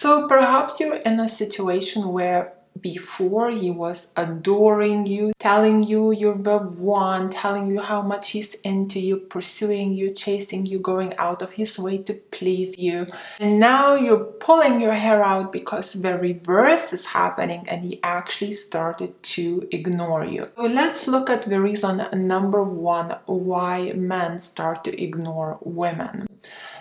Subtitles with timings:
[0.00, 6.38] So perhaps you're in a situation where before he was adoring you, telling you you're
[6.38, 11.42] the one, telling you how much he's into you, pursuing you, chasing you, going out
[11.42, 13.08] of his way to please you.
[13.40, 18.54] And now you're pulling your hair out because the reverse is happening and he actually
[18.54, 20.48] started to ignore you.
[20.56, 26.26] So let's look at the reason number one why men start to ignore women.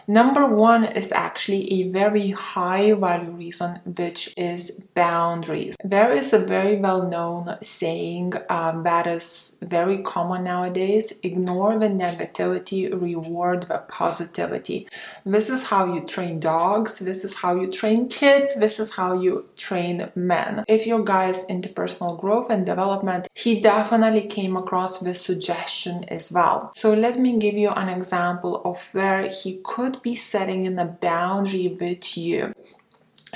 [0.10, 5.76] Number one is actually a very high value reason, which is boundaries.
[5.84, 11.90] There is a very well known saying um, that is very common nowadays ignore the
[11.90, 14.88] negativity, reward the positivity.
[15.28, 19.14] This is how you train dogs, this is how you train kids, this is how
[19.14, 20.64] you train men.
[20.68, 26.06] If your guy is into personal growth and development, he definitely came across this suggestion
[26.06, 26.72] as well.
[26.76, 30.86] So, let me give you an example of where he could be setting in a
[30.86, 32.54] boundary with you.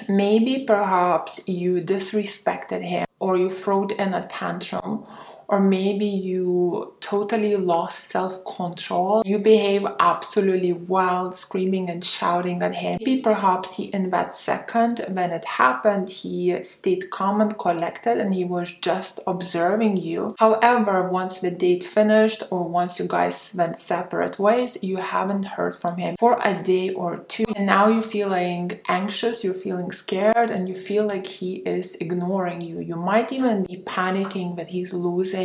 [0.08, 5.06] Maybe perhaps you disrespected him or you threw in a tantrum
[5.54, 9.22] or maybe you totally lost self control.
[9.24, 12.98] You behave absolutely wild, screaming and shouting at him.
[13.00, 18.34] Maybe perhaps he, in that second when it happened, he stayed calm and collected and
[18.34, 20.36] he was just observing you.
[20.40, 25.80] However, once the date finished or once you guys went separate ways, you haven't heard
[25.80, 27.46] from him for a day or two.
[27.56, 32.62] And now you're feeling anxious, you're feeling scared, and you feel like he is ignoring
[32.62, 32.80] you.
[32.80, 35.43] You might even be panicking that he's losing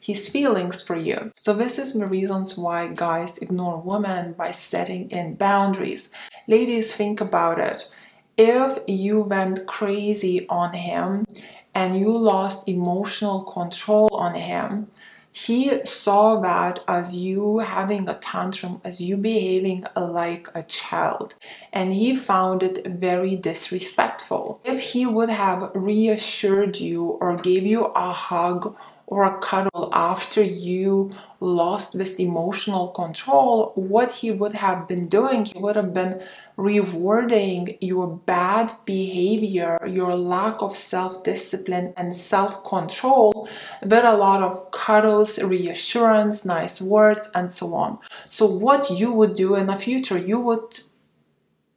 [0.00, 1.32] his feelings for you.
[1.36, 6.08] So this is the reasons why guys ignore women by setting in boundaries.
[6.46, 7.90] Ladies, think about it.
[8.36, 11.26] If you went crazy on him
[11.74, 14.88] and you lost emotional control on him,
[15.36, 21.34] he saw that as you having a tantrum, as you behaving like a child,
[21.74, 24.62] and he found it very disrespectful.
[24.64, 30.42] If he would have reassured you or gave you a hug or a cuddle after
[30.42, 36.22] you lost this emotional control, what he would have been doing, he would have been
[36.56, 43.48] rewarding your bad behavior, your lack of self discipline and self control
[43.82, 47.98] with a lot of cuddles, reassurance, nice words, and so on.
[48.30, 50.80] So, what you would do in the future, you would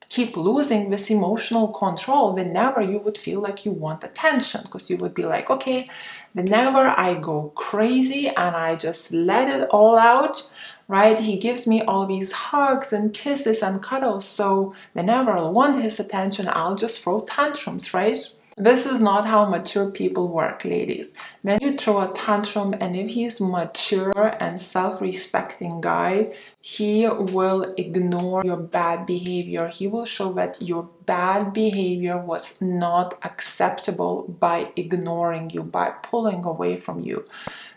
[0.09, 4.97] keep losing this emotional control whenever you would feel like you want attention because you
[4.97, 5.87] would be like, okay,
[6.33, 10.51] whenever I go crazy and I just let it all out,
[10.87, 11.19] right?
[11.19, 14.27] He gives me all these hugs and kisses and cuddles.
[14.27, 18.17] So whenever I want his attention, I'll just throw tantrums, right?
[18.61, 21.13] This is not how mature people work, ladies.
[21.43, 27.73] When you throw a tantrum, and if he's mature and self respecting guy, he will
[27.77, 29.69] ignore your bad behavior.
[29.69, 36.43] He will show that your bad behavior was not acceptable by ignoring you, by pulling
[36.43, 37.23] away from you.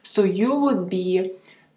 [0.02, 1.30] So you would be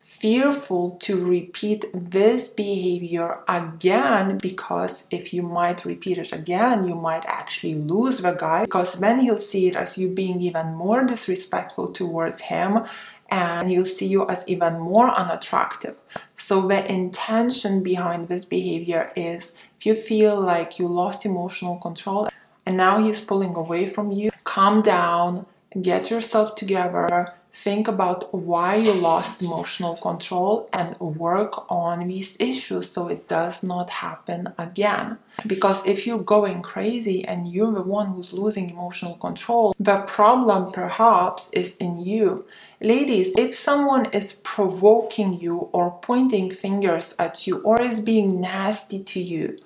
[0.05, 7.25] fearful to repeat this behavior again because if you might repeat it again, you might
[7.25, 11.91] actually lose the guy because then he'll see it as you being even more disrespectful
[11.91, 12.85] towards him
[13.29, 15.95] and he'll see you as even more unattractive.
[16.35, 22.29] So, the intention behind this behavior is if you feel like you lost emotional control
[22.67, 25.47] and now he's pulling away from you, calm down,
[25.81, 32.91] get yourself together, think about why you lost emotional control and work on these issues
[32.91, 35.17] so it does not happen again.
[35.47, 40.71] Because if you're going crazy and you're the one who's losing emotional control, the problem
[40.71, 42.45] perhaps is in you.
[42.81, 49.03] Ladies, if someone is provoking you or pointing fingers at you or is being nasty
[49.03, 49.57] to you,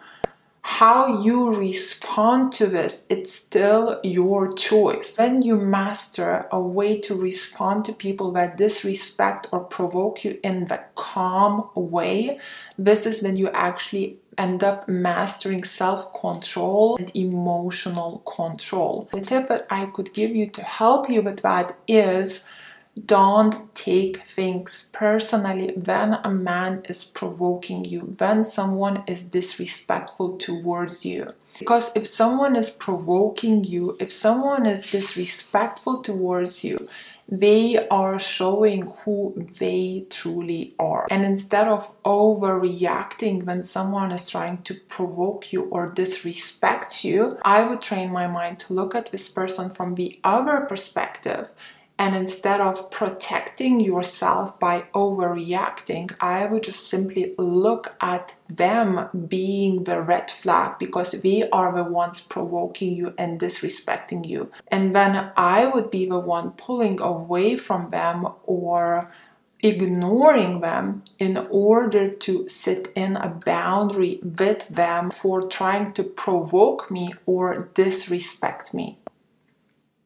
[0.69, 5.17] how you respond to this, it's still your choice.
[5.17, 10.67] When you master a way to respond to people that disrespect or provoke you in
[10.67, 12.39] the calm way,
[12.77, 19.09] this is when you actually end up mastering self control and emotional control.
[19.11, 22.45] The tip that I could give you to help you with that is
[23.05, 31.05] don't take things personally when a man is provoking you, when someone is disrespectful towards
[31.05, 31.33] you.
[31.57, 36.87] Because if someone is provoking you, if someone is disrespectful towards you,
[37.31, 41.05] they are showing who they truly are.
[41.11, 47.67] And instead of overreacting when someone is trying to provoke you or disrespect you, I
[47.67, 51.49] would train my mind to look at this person from the other perspective
[51.99, 59.83] And instead of protecting yourself by overreacting, I would just simply look at them being
[59.83, 64.49] the red flag because they are the ones provoking you and disrespecting you.
[64.69, 69.11] And then I would be the one pulling away from them or
[69.61, 76.89] ignoring them in order to set in a boundary with them for trying to provoke
[76.89, 78.97] me or disrespect me.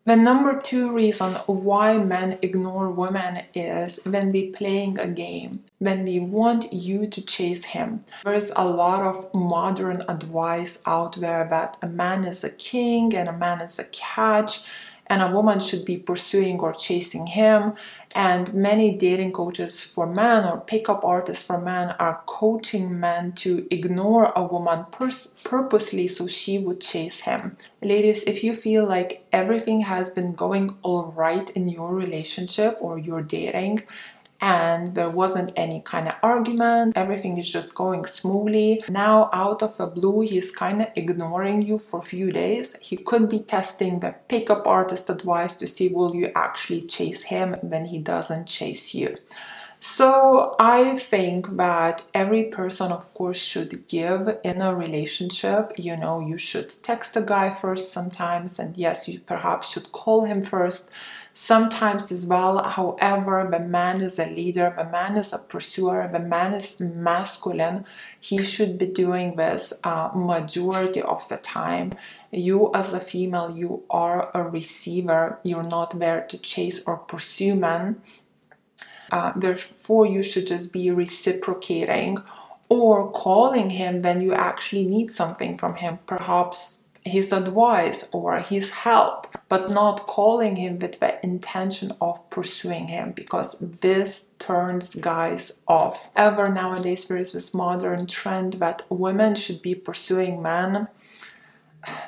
[0.05, 6.03] The number two reason why men ignore women is when we playing a game, when
[6.03, 8.03] we want you to chase him.
[8.25, 13.29] There's a lot of modern advice out there that a man is a king and
[13.29, 14.65] a man is a catch
[15.07, 17.73] and a woman should be pursuing or chasing him.
[18.15, 23.67] And many dating coaches for men or pickup artists for men are coaching men to
[23.71, 27.57] ignore a woman pers- purposely so she would chase him.
[27.81, 32.99] Ladies, if you feel like everything has been going all right in your relationship or
[32.99, 33.83] your dating,
[34.43, 36.97] and there wasn't any kind of argument.
[36.97, 38.83] Everything is just going smoothly.
[38.89, 42.75] Now, out of the blue, he's kind of ignoring you for a few days.
[42.81, 47.55] He could be testing the pickup artist advice to see will you actually chase him
[47.61, 49.15] when he doesn't chase you.
[49.79, 55.73] So I think that every person, of course, should give in a relationship.
[55.77, 60.23] You know, you should text a guy first sometimes, and yes, you perhaps should call
[60.23, 60.89] him first
[61.33, 62.63] sometimes as well.
[62.63, 67.85] However, the man is a leader, the man is a pursuer, the man is masculine.
[68.19, 71.95] He should be doing this uh, majority of the time.
[72.31, 75.39] You, as a female, you are a receiver.
[75.43, 78.01] You're not there to chase or pursue men.
[79.11, 82.17] Uh, therefore, you should just be reciprocating
[82.69, 85.99] or calling him when you actually need something from him.
[86.07, 92.87] Perhaps his advice or his help, but not calling him with the intention of pursuing
[92.87, 96.09] him because this turns guys off.
[96.15, 100.87] Ever nowadays, there is this modern trend that women should be pursuing men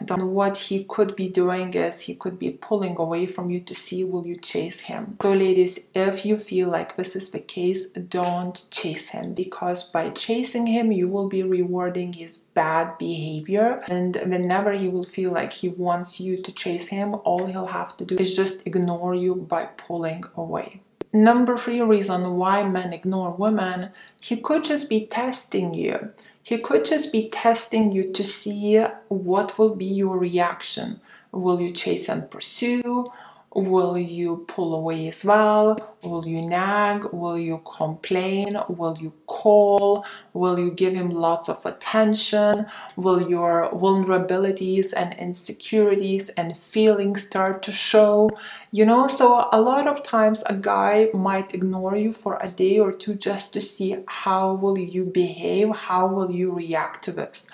[0.01, 3.75] then what he could be doing is he could be pulling away from you to
[3.75, 5.17] see will you chase him.
[5.21, 10.09] So ladies if you feel like this is the case don't chase him because by
[10.11, 13.83] chasing him you will be rewarding his bad behavior.
[13.87, 17.97] And whenever he will feel like he wants you to chase him all he'll have
[17.97, 20.81] to do is just ignore you by pulling away.
[21.13, 26.11] Number three reason why men ignore women he could just be testing you
[26.45, 28.77] he could just be testing you to see
[29.07, 31.01] what will be your reaction.
[31.31, 33.11] Will you chase and pursue?
[33.55, 35.94] Will you pull away as well?
[36.05, 37.05] Will you nag?
[37.11, 38.57] Will you complain?
[38.69, 40.05] Will you call?
[40.33, 42.67] Will you give him lots of attention?
[42.95, 48.29] Will your vulnerabilities and insecurities and feelings start to show?
[48.71, 52.77] You know, so a lot of times a guy might ignore you for a day
[52.79, 57.47] or two just to see how will you behave, how will you react to this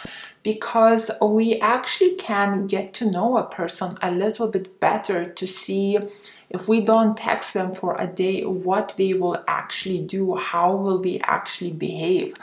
[0.43, 5.97] because we actually can get to know a person a little bit better to see
[6.53, 11.01] if we don't text them for a day what they will actually do how will
[11.01, 12.35] they actually behave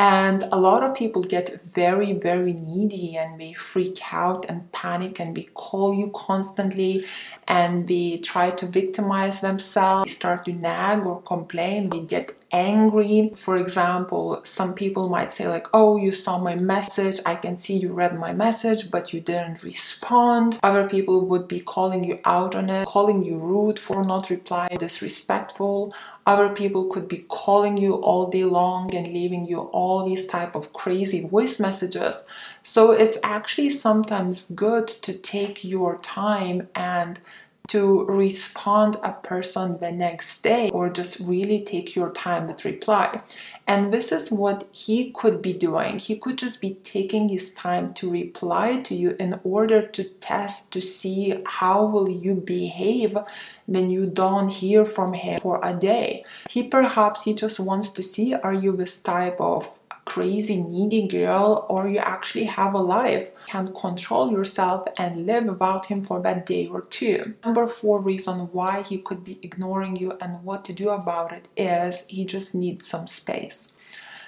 [0.00, 5.20] and a lot of people get very, very needy and they freak out and panic
[5.20, 7.04] and they call you constantly
[7.46, 13.30] and they try to victimize themselves, they start to nag or complain, they get angry.
[13.34, 17.76] For example, some people might say, like, oh, you saw my message, I can see
[17.76, 20.58] you read my message, but you didn't respond.
[20.62, 24.78] Other people would be calling you out on it, calling you rude for not replying,
[24.78, 25.92] disrespectful.
[26.30, 30.54] Other people could be calling you all day long and leaving you all these type
[30.54, 32.22] of crazy voice messages.
[32.62, 37.18] So it's actually sometimes good to take your time and
[37.68, 43.22] to respond a person the next day or just really take your time with reply.
[43.66, 46.00] And this is what he could be doing.
[46.00, 50.72] He could just be taking his time to reply to you in order to test
[50.72, 53.16] to see how will you behave
[53.66, 56.24] when you don't hear from him for a day.
[56.48, 59.70] He perhaps he just wants to see are you this type of
[60.04, 65.86] crazy needy girl or you actually have a life can control yourself and live without
[65.86, 67.34] him for that day or two.
[67.44, 71.48] Number four reason why he could be ignoring you and what to do about it
[71.56, 73.68] is he just needs some space.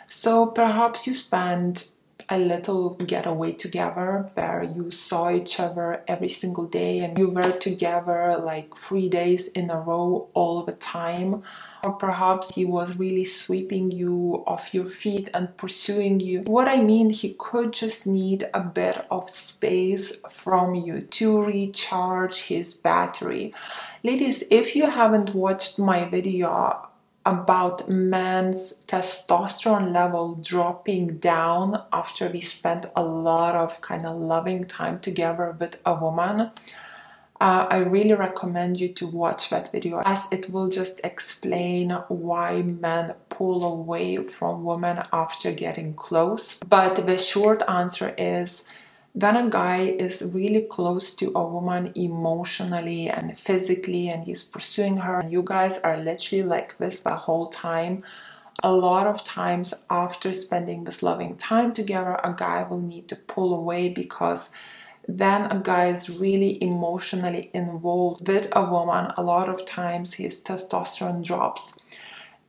[0.08, 1.86] So perhaps you spend
[2.28, 7.52] a little getaway together where you saw each other every single day and you were
[7.52, 11.42] together like three days in a row all the time
[11.82, 16.40] or perhaps he was really sweeping you off your feet and pursuing you.
[16.42, 22.42] What I mean, he could just need a bit of space from you to recharge
[22.42, 23.54] his battery.
[24.02, 26.88] Ladies, if you haven't watched my video
[27.24, 34.64] about men's testosterone level dropping down after we spent a lot of kind of loving
[34.64, 36.50] time together with a woman,
[37.42, 42.62] uh, I really recommend you to watch that video as it will just explain why
[42.62, 46.58] men pull away from women after getting close.
[46.68, 48.62] But the short answer is
[49.14, 54.98] when a guy is really close to a woman emotionally and physically and he's pursuing
[54.98, 58.04] her and you guys are literally like this the whole time
[58.62, 63.16] a lot of times after spending this loving time together a guy will need to
[63.16, 64.50] pull away because
[65.08, 70.40] then a guy is really emotionally involved with a woman a lot of times his
[70.40, 71.74] testosterone drops.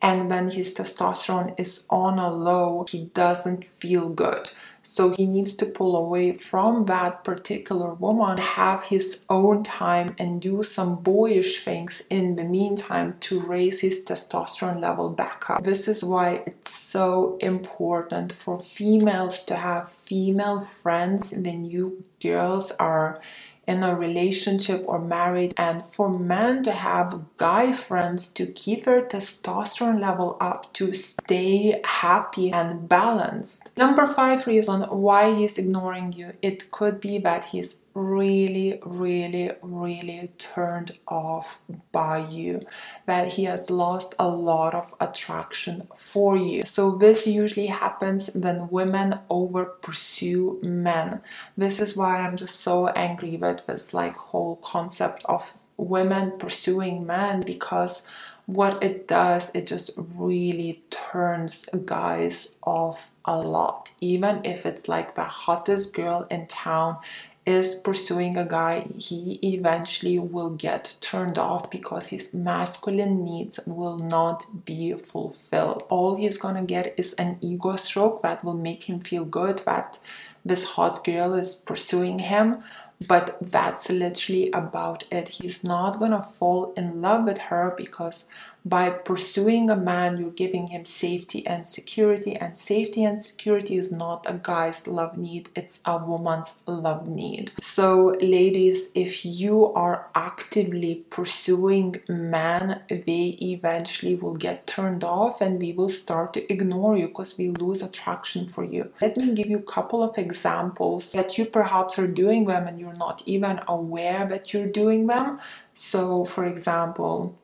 [0.02, 4.50] And when his testosterone is on a low he doesn't feel good
[4.84, 10.42] so he needs to pull away from that particular woman, have his own time, and
[10.42, 15.64] do some boyish things in the meantime to raise his testosterone level back up.
[15.64, 22.72] This is why it's so important for females to have female friends when you girls
[22.72, 23.22] are
[23.68, 29.02] in a relationship or married and for men to have guy friends to keep their
[29.04, 33.70] testosterone level up to stay happy and balanced.
[33.78, 40.32] Number five reason why he's ignoring you, it could be that he's really, really, really
[40.38, 41.60] turned off
[41.92, 42.62] by you,
[43.06, 46.64] that he has lost a lot of attraction for you.
[46.66, 51.22] So, this usually happens when women over pursue men.
[51.58, 55.44] This is why I'm just so angry with this like whole concept of
[55.78, 58.04] women pursuing men because
[58.46, 63.90] what it does, it just really turns guys off a lot.
[64.02, 66.98] Even if it's like the hottest girl in town,
[67.46, 73.98] is pursuing a guy, he eventually will get turned off because his masculine needs will
[73.98, 75.84] not be fulfilled.
[75.90, 80.00] All he's gonna get is an ego stroke that will make him feel good that
[80.46, 82.64] this hot girl is pursuing him.
[83.08, 85.28] But that's literally about it.
[85.28, 88.26] He's not gonna fall in love with her because
[88.66, 93.92] by pursuing a man, you're giving him safety and security, and safety and security is
[93.92, 97.52] not a guy's love need, it's a woman's love need.
[97.62, 105.60] So, ladies, if you are actively pursuing men, they eventually will get turned off and
[105.60, 108.92] we will start to ignore you because we lose attraction for you.
[109.02, 112.80] Let me give you a couple of examples that you perhaps are doing them and
[112.80, 115.40] you're not even aware that you're doing them.
[115.74, 117.36] So, for example,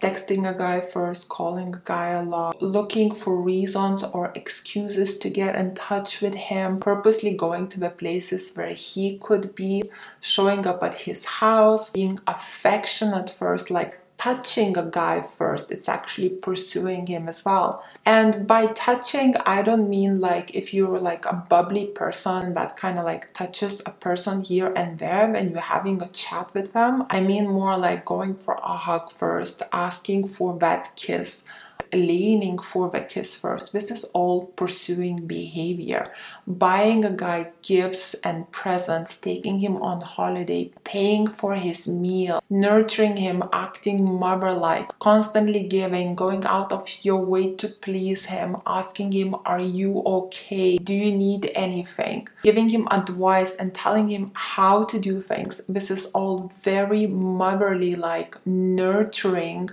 [0.00, 5.30] texting a guy first, calling a guy a lot, looking for reasons or excuses to
[5.30, 9.82] get in touch with him, purposely going to the places where he could be,
[10.20, 16.30] showing up at his house, being affectionate first, like touching a guy first, it's actually
[16.30, 17.84] pursuing him as well.
[18.06, 22.98] And by touching, I don't mean like if you're like a bubbly person that kind
[22.98, 27.06] of like touches a person here and there when you're having a chat with them.
[27.10, 31.44] I mean more like going for a hug first, asking for that kiss
[31.92, 33.72] leaning for the kiss first.
[33.72, 36.06] This is all pursuing behavior.
[36.46, 43.16] Buying a guy gifts and presents, taking him on holiday, paying for his meal, nurturing
[43.16, 49.12] him, acting mother like, constantly giving, going out of your way to please him, asking
[49.12, 50.78] him, Are you okay?
[50.78, 52.28] Do you need anything?
[52.42, 55.60] Giving him advice and telling him how to do things.
[55.68, 59.70] This is all very motherly like, nurturing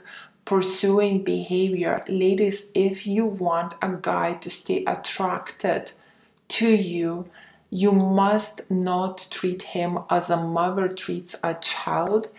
[0.47, 2.05] pursuing behavior.
[2.07, 5.91] Ladies, if you want a guy to stay attracted
[6.47, 7.29] to you,
[7.69, 12.29] you must not treat him as a mother treats a child,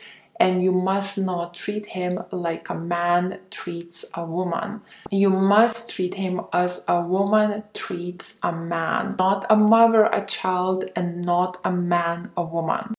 [0.41, 4.81] and you must not treat him like a man treats a woman.
[5.11, 10.85] You must treat him as a woman treats a man, not a mother a child,
[10.97, 12.87] and not a man a woman.